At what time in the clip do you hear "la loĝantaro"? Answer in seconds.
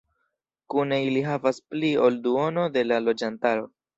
2.93-3.71